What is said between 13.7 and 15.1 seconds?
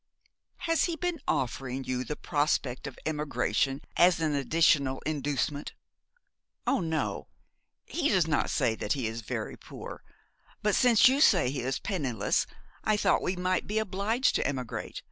obliged to emigrate.